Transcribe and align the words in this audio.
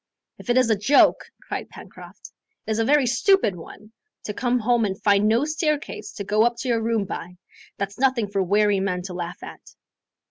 "If 0.39 0.49
it 0.49 0.57
is 0.57 0.71
a 0.71 0.75
joke," 0.75 1.29
cried 1.43 1.69
Pencroft, 1.69 2.31
"it 2.65 2.71
is 2.71 2.79
a 2.79 2.83
very 2.83 3.05
stupid 3.05 3.55
one! 3.55 3.91
To 4.23 4.33
come 4.33 4.57
home 4.57 4.83
and 4.83 4.99
find 4.99 5.27
no 5.27 5.45
staircase 5.45 6.11
to 6.13 6.23
go 6.23 6.41
up 6.43 6.55
to 6.61 6.67
your 6.69 6.81
room 6.81 7.05
by 7.05 7.37
that's 7.77 7.99
nothing 7.99 8.27
for 8.27 8.41
weary 8.41 8.79
men 8.79 9.03
to 9.03 9.13
laugh 9.13 9.43
at." 9.43 9.75